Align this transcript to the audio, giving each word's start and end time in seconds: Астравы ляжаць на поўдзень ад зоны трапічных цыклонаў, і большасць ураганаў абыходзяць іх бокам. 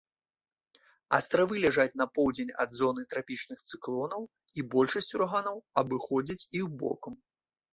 Астравы 1.17 1.59
ляжаць 1.65 1.97
на 2.01 2.07
поўдзень 2.15 2.53
ад 2.65 2.73
зоны 2.79 3.01
трапічных 3.15 3.59
цыклонаў, 3.69 4.21
і 4.61 4.67
большасць 4.77 5.13
ураганаў 5.19 5.57
абыходзяць 5.83 6.43
іх 6.63 6.75
бокам. 6.83 7.13